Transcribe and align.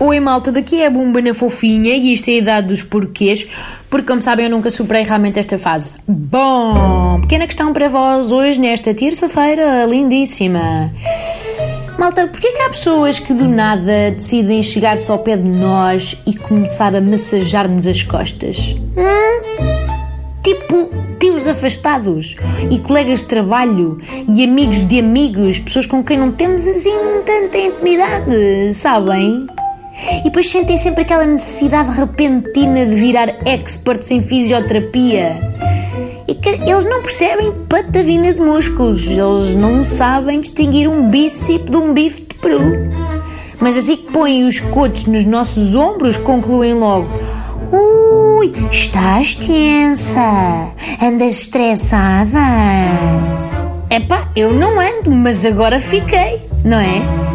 Oi 0.00 0.20
malta, 0.20 0.52
daqui 0.52 0.80
é 0.80 0.86
a 0.86 0.90
Bumba 0.90 1.20
na 1.20 1.34
Fofinha 1.34 1.92
e 1.96 2.12
isto 2.12 2.28
é 2.28 2.34
a 2.34 2.36
idade 2.36 2.68
dos 2.68 2.84
porquês, 2.84 3.48
porque 3.90 4.06
como 4.06 4.22
sabem 4.22 4.44
eu 4.46 4.50
nunca 4.50 4.70
superei 4.70 5.02
realmente 5.02 5.40
esta 5.40 5.58
fase. 5.58 5.96
Bom, 6.06 7.20
pequena 7.22 7.46
questão 7.46 7.72
para 7.72 7.88
vós 7.88 8.30
hoje 8.30 8.60
nesta 8.60 8.94
terça-feira 8.94 9.84
lindíssima. 9.86 10.92
Malta, 11.98 12.28
porquê 12.28 12.52
que 12.52 12.62
há 12.62 12.68
pessoas 12.68 13.18
que 13.18 13.34
do 13.34 13.48
nada 13.48 14.12
decidem 14.12 14.62
chegar-se 14.62 15.10
ao 15.10 15.18
pé 15.18 15.36
de 15.36 15.48
nós 15.48 16.16
e 16.24 16.32
começar 16.32 16.94
a 16.94 17.00
massajar-nos 17.00 17.88
as 17.88 18.00
costas? 18.04 18.76
Hum? 18.96 19.78
Tipo 20.44 20.88
tios 21.18 21.48
afastados 21.48 22.36
e 22.70 22.78
colegas 22.78 23.18
de 23.18 23.24
trabalho 23.26 24.00
e 24.28 24.44
amigos 24.44 24.84
de 24.84 25.00
amigos, 25.00 25.58
pessoas 25.58 25.86
com 25.86 26.04
quem 26.04 26.16
não 26.16 26.30
temos 26.30 26.68
assim 26.68 26.94
tanta 27.26 27.58
intimidade, 27.58 28.72
sabem? 28.72 29.48
E 30.18 30.22
depois 30.22 30.48
sentem 30.48 30.76
sempre 30.76 31.02
aquela 31.02 31.26
necessidade 31.26 31.90
repentina 31.90 32.86
de 32.86 32.94
virar 32.94 33.34
experts 33.46 34.10
em 34.10 34.20
fisioterapia. 34.20 35.36
E 36.26 36.34
que 36.34 36.50
eles 36.50 36.84
não 36.84 37.02
percebem 37.02 37.52
patavina 37.68 38.32
de 38.32 38.40
músculos, 38.40 39.06
eles 39.06 39.54
não 39.54 39.84
sabem 39.84 40.40
distinguir 40.40 40.88
um 40.88 41.08
bíceps 41.10 41.70
de 41.70 41.76
um 41.76 41.92
bife 41.92 42.22
de 42.22 42.34
peru. 42.36 42.60
Mas 43.58 43.76
assim 43.76 43.96
que 43.96 44.12
põem 44.12 44.44
os 44.44 44.60
cotos 44.60 45.06
nos 45.06 45.24
nossos 45.24 45.74
ombros, 45.74 46.16
concluem 46.16 46.74
logo: 46.74 47.08
Ui, 47.72 48.52
estás 48.70 49.34
tensa, 49.34 50.70
andas 51.02 51.40
estressada. 51.40 52.38
Epá, 53.90 54.30
eu 54.36 54.52
não 54.52 54.78
ando, 54.78 55.10
mas 55.10 55.44
agora 55.44 55.80
fiquei, 55.80 56.42
não 56.64 56.78
é? 56.78 57.27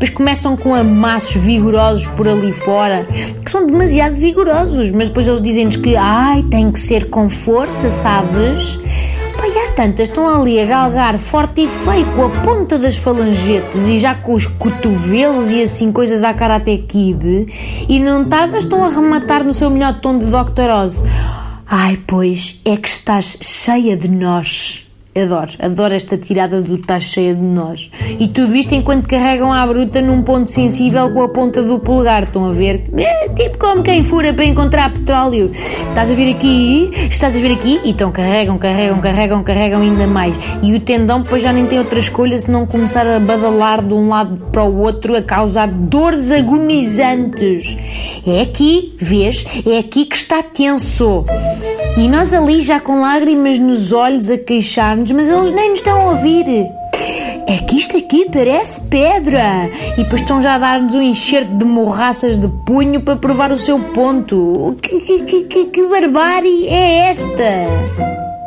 Depois 0.00 0.16
começam 0.16 0.56
com 0.56 0.74
amassos 0.74 1.34
vigorosos 1.34 2.06
por 2.06 2.26
ali 2.26 2.54
fora, 2.54 3.06
que 3.44 3.50
são 3.50 3.66
demasiado 3.66 4.14
vigorosos, 4.14 4.90
mas 4.90 5.10
depois 5.10 5.28
eles 5.28 5.42
dizem-nos 5.42 5.76
que, 5.76 5.94
ai, 5.94 6.42
tem 6.44 6.72
que 6.72 6.80
ser 6.80 7.10
com 7.10 7.28
força, 7.28 7.90
sabes? 7.90 8.80
Pá, 9.36 9.46
e 9.46 9.58
às 9.58 9.68
tantas 9.68 10.08
estão 10.08 10.26
ali 10.26 10.58
a 10.58 10.64
galgar 10.64 11.18
forte 11.18 11.64
e 11.64 11.68
feio 11.68 12.06
com 12.16 12.24
a 12.24 12.30
ponta 12.30 12.78
das 12.78 12.96
falangetes 12.96 13.86
e 13.88 13.98
já 13.98 14.14
com 14.14 14.32
os 14.32 14.46
cotovelos 14.46 15.50
e 15.50 15.60
assim 15.60 15.92
coisas 15.92 16.22
à 16.22 16.32
Karate 16.32 16.78
Kid 16.78 17.84
e 17.86 18.00
não 18.00 18.24
tardas 18.24 18.64
estão 18.64 18.82
a 18.82 18.88
rematar 18.88 19.44
no 19.44 19.52
seu 19.52 19.68
melhor 19.68 20.00
tom 20.00 20.18
de 20.18 20.24
Dr. 20.24 20.70
Oz. 20.82 21.04
Ai, 21.66 22.00
pois, 22.06 22.58
é 22.64 22.74
que 22.74 22.88
estás 22.88 23.36
cheia 23.42 23.98
de 23.98 24.08
nós. 24.08 24.89
Adoro, 25.12 25.50
adoro 25.58 25.92
esta 25.92 26.16
tirada 26.16 26.62
do 26.62 26.78
tá 26.78 27.00
cheia 27.00 27.34
de 27.34 27.42
nós. 27.42 27.90
E 28.20 28.28
tudo 28.28 28.54
isto 28.54 28.76
enquanto 28.76 29.08
carregam 29.08 29.52
a 29.52 29.66
bruta 29.66 30.00
num 30.00 30.22
ponto 30.22 30.48
sensível 30.48 31.10
com 31.10 31.22
a 31.22 31.28
ponta 31.28 31.62
do 31.62 31.80
polegar. 31.80 32.22
Estão 32.22 32.44
a 32.44 32.52
ver? 32.52 32.84
É 32.96 33.28
tipo 33.30 33.58
como 33.58 33.82
quem 33.82 34.04
fura 34.04 34.32
para 34.32 34.44
encontrar 34.44 34.92
petróleo. 34.92 35.50
Estás 35.88 36.12
a 36.12 36.14
ver 36.14 36.30
aqui? 36.30 36.90
Estás 37.10 37.36
a 37.36 37.40
ver 37.40 37.54
aqui? 37.54 37.80
Então 37.84 38.12
carregam, 38.12 38.56
carregam, 38.56 39.00
carregam, 39.00 39.42
carregam 39.42 39.80
ainda 39.80 40.06
mais. 40.06 40.38
E 40.62 40.74
o 40.74 40.80
tendão 40.80 41.22
depois 41.22 41.42
já 41.42 41.52
nem 41.52 41.66
tem 41.66 41.80
outra 41.80 41.98
escolha 41.98 42.38
se 42.38 42.48
não 42.48 42.64
começar 42.64 43.04
a 43.04 43.18
badalar 43.18 43.84
de 43.84 43.92
um 43.92 44.08
lado 44.08 44.36
para 44.52 44.62
o 44.62 44.78
outro 44.78 45.16
a 45.16 45.22
causar 45.22 45.66
dores 45.66 46.30
agonizantes. 46.30 47.76
É 48.24 48.42
aqui, 48.42 48.94
vês? 49.00 49.44
É 49.66 49.78
aqui 49.78 50.04
que 50.04 50.14
está 50.14 50.40
tenso. 50.40 51.24
E 51.96 52.08
nós 52.08 52.32
ali 52.32 52.60
já 52.60 52.80
com 52.80 53.00
lágrimas 53.00 53.58
nos 53.58 53.92
olhos 53.92 54.30
a 54.30 54.38
queixar-nos, 54.38 55.10
mas 55.12 55.28
eles 55.28 55.50
nem 55.50 55.70
nos 55.70 55.78
estão 55.80 56.00
a 56.00 56.10
ouvir. 56.10 56.46
É 57.46 57.58
que 57.58 57.76
isto 57.76 57.96
aqui 57.96 58.28
parece 58.30 58.80
pedra! 58.82 59.68
E 59.96 60.02
depois 60.02 60.20
estão 60.20 60.40
já 60.40 60.54
a 60.54 60.58
dar-nos 60.58 60.94
um 60.94 61.02
enxerto 61.02 61.50
de 61.50 61.64
morraças 61.64 62.38
de 62.38 62.48
punho 62.48 63.00
para 63.00 63.16
provar 63.16 63.50
o 63.50 63.56
seu 63.56 63.78
ponto. 63.78 64.76
Que, 64.80 65.00
que, 65.00 65.44
que, 65.44 65.64
que 65.66 65.86
barbárie 65.88 66.68
é 66.68 67.08
esta? 67.10 67.44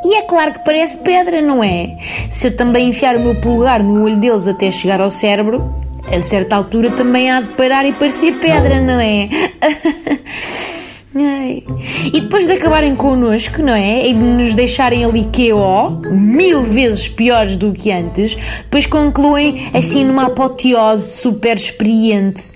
E 0.05 0.15
é 0.15 0.21
claro 0.21 0.53
que 0.53 0.63
parece 0.65 0.97
pedra, 0.99 1.41
não 1.41 1.63
é? 1.63 1.97
Se 2.29 2.47
eu 2.47 2.55
também 2.55 2.89
enfiar 2.89 3.15
o 3.15 3.19
meu 3.19 3.35
polegar 3.35 3.83
no 3.83 4.03
olho 4.03 4.17
deles 4.17 4.47
até 4.47 4.69
chegar 4.71 4.99
ao 4.99 5.09
cérebro, 5.09 5.73
a 6.11 6.21
certa 6.21 6.55
altura 6.55 6.91
também 6.91 7.31
há 7.31 7.41
de 7.41 7.49
parar 7.49 7.85
e 7.85 7.93
parecer 7.93 8.33
pedra, 8.33 8.81
não 8.81 8.99
é? 8.99 9.29
Ai. 11.15 11.63
E 12.05 12.21
depois 12.21 12.47
de 12.47 12.53
acabarem 12.53 12.95
connosco, 12.95 13.61
não 13.61 13.73
é? 13.73 14.07
E 14.07 14.13
de 14.13 14.19
nos 14.19 14.55
deixarem 14.55 15.05
ali 15.05 15.25
QO, 15.25 16.01
mil 16.11 16.63
vezes 16.63 17.07
piores 17.07 17.55
do 17.55 17.71
que 17.71 17.91
antes, 17.91 18.35
depois 18.63 18.85
concluem 18.85 19.69
assim 19.73 20.03
numa 20.03 20.27
apoteose 20.27 21.21
super 21.21 21.55
experiente. 21.55 22.51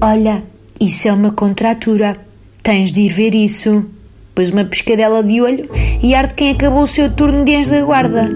Olha, 0.00 0.42
isso 0.78 1.08
é 1.08 1.12
uma 1.12 1.30
contratura. 1.30 2.16
Tens 2.62 2.92
de 2.92 3.00
ir 3.00 3.12
ver 3.12 3.34
isso. 3.34 3.86
Depois 4.28 4.50
uma 4.50 4.64
pescadela 4.64 5.22
de 5.22 5.40
olho 5.40 5.68
e 6.02 6.14
ar 6.14 6.28
de 6.28 6.34
quem 6.34 6.50
acabou 6.50 6.82
o 6.82 6.86
seu 6.86 7.10
turno 7.10 7.44
de 7.44 7.56
anjo 7.56 7.70
da 7.70 7.82
guarda. 7.82 8.30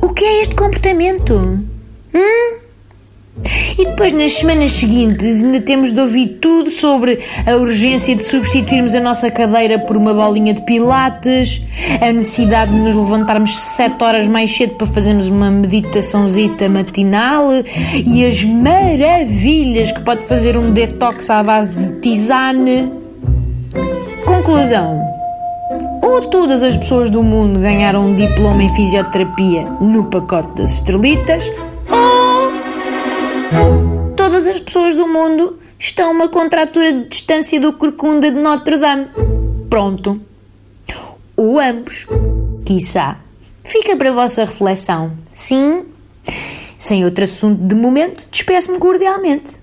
O 0.00 0.10
que 0.10 0.24
é 0.24 0.40
este 0.40 0.54
comportamento? 0.54 1.34
Hum? 2.14 2.39
Depois, 4.00 4.14
nas 4.14 4.32
semanas 4.32 4.72
seguintes, 4.72 5.44
ainda 5.44 5.60
temos 5.60 5.92
de 5.92 6.00
ouvir 6.00 6.38
tudo 6.40 6.70
sobre 6.70 7.18
a 7.46 7.54
urgência 7.56 8.16
de 8.16 8.24
substituirmos 8.24 8.94
a 8.94 9.00
nossa 9.00 9.30
cadeira 9.30 9.78
por 9.78 9.94
uma 9.94 10.14
bolinha 10.14 10.54
de 10.54 10.62
pilates, 10.62 11.60
a 12.00 12.10
necessidade 12.10 12.72
de 12.72 12.78
nos 12.78 12.94
levantarmos 12.94 13.58
7 13.58 14.02
horas 14.02 14.26
mais 14.26 14.56
cedo 14.56 14.76
para 14.76 14.86
fazermos 14.86 15.28
uma 15.28 15.50
meditaçãozita 15.50 16.66
matinal 16.66 17.48
e 17.94 18.24
as 18.24 18.42
maravilhas 18.42 19.92
que 19.92 20.00
pode 20.00 20.24
fazer 20.24 20.56
um 20.56 20.72
detox 20.72 21.28
à 21.28 21.42
base 21.42 21.68
de 21.70 22.00
tisane. 22.00 22.90
Conclusão. 24.24 24.98
Ou 26.02 26.22
todas 26.22 26.62
as 26.62 26.74
pessoas 26.74 27.10
do 27.10 27.22
mundo 27.22 27.60
ganharam 27.60 28.06
um 28.06 28.16
diploma 28.16 28.62
em 28.62 28.74
fisioterapia 28.74 29.66
no 29.78 30.06
pacote 30.06 30.54
das 30.54 30.72
estrelitas, 30.72 31.52
Todas 34.30 34.46
as 34.46 34.60
pessoas 34.60 34.94
do 34.94 35.08
mundo 35.08 35.58
estão 35.76 36.12
uma 36.12 36.28
contratura 36.28 36.92
de 36.92 37.08
distância 37.08 37.60
do 37.60 37.72
Corcunda 37.72 38.30
de 38.30 38.38
Notre 38.38 38.78
Dame. 38.78 39.08
Pronto. 39.68 40.20
Ou 41.36 41.58
ambos. 41.58 42.06
Quiçá. 42.64 43.18
Fica 43.64 43.96
para 43.96 44.10
a 44.10 44.12
vossa 44.12 44.44
reflexão. 44.44 45.10
Sim? 45.32 45.84
Sem 46.78 47.04
outro 47.04 47.24
assunto 47.24 47.60
de 47.60 47.74
momento, 47.74 48.24
despeço-me 48.30 48.78
cordialmente. 48.78 49.56